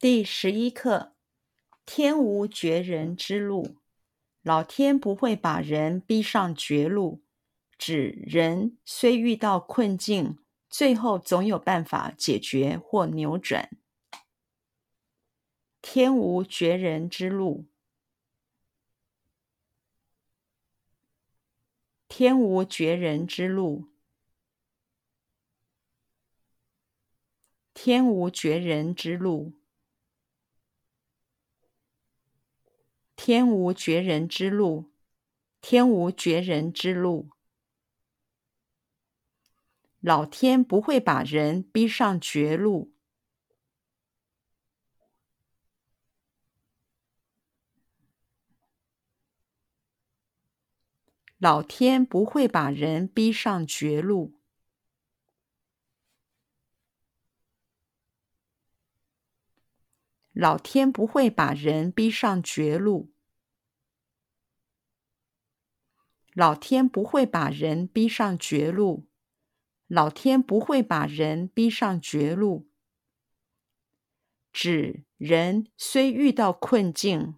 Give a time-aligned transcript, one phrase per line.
[0.00, 1.14] 第十一课：
[1.84, 3.76] 天无绝人之路，
[4.40, 7.22] 老天不会把人逼上绝路，
[7.76, 10.38] 指人虽遇到困境，
[10.70, 13.68] 最后总有办法解决或扭转。
[15.82, 17.66] 天无绝人之路，
[22.08, 23.90] 天无绝人之路，
[27.74, 29.59] 天无绝人之路。
[33.30, 34.90] 天无绝人之路，
[35.60, 37.30] 天无绝人之路。
[40.00, 42.92] 老天不会把人逼上绝路。
[51.38, 54.40] 老天不会把人逼上绝路。
[60.32, 63.12] 老天不会把人逼上绝路。
[66.34, 69.06] 老天不会把人逼上绝路。
[69.86, 72.70] 老天不会把人逼上绝路。
[74.52, 77.36] 指人虽遇到困境，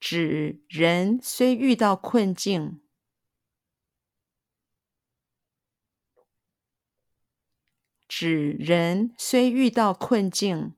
[0.00, 2.80] 指人虽遇到困境。
[8.08, 10.74] 指人虽遇到困境，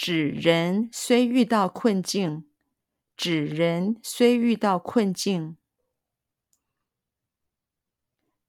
[0.00, 2.48] 指人虽遇到困境，
[3.16, 5.56] 指人虽遇到困境，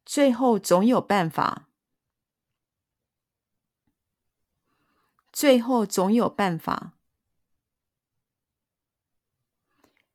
[0.05, 1.67] 最后总有办法，
[5.33, 6.94] 最后总有办法，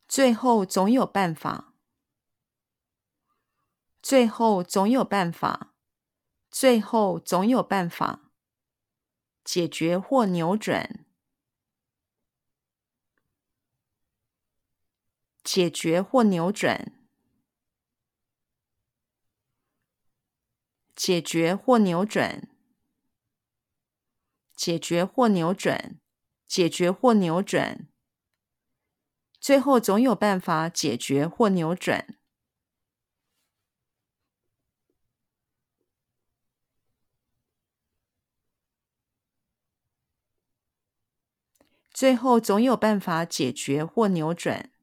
[0.06, 1.74] 最后总有办法，
[4.00, 5.72] 最后总有办法。
[6.52, 8.30] 最后总有办法
[9.42, 11.04] 解决或扭转，
[15.44, 16.90] 解决或扭转，
[20.96, 22.48] 解决或扭转，
[24.56, 26.00] 解决或扭转，
[26.48, 27.86] 解决或扭转，
[29.38, 32.18] 最后总有办法解决或扭转。
[41.92, 44.73] 最后总有办法解决或扭转。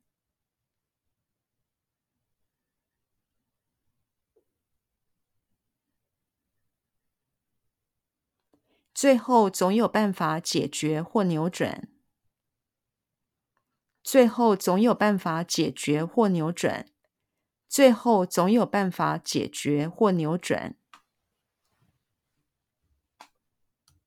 [8.94, 11.88] 最后总有办法解决或扭转。
[14.04, 16.88] 最后总有办法解决或扭转。
[17.70, 20.76] 最后总有办法解决或扭转。